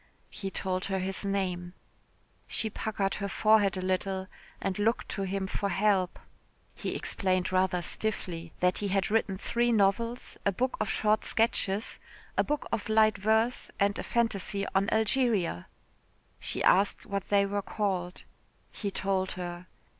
[0.31, 1.75] He told her his name.
[2.47, 4.27] She puckered her forehead a little,
[4.59, 6.17] and looked to him for help.
[6.73, 11.99] He explained rather stiffly that he had written three novels, a book of short sketches,
[12.35, 15.67] a book of light verse, and a phantasy on Algeria.
[16.39, 18.23] She asked what they were called.
[18.71, 19.67] He told her.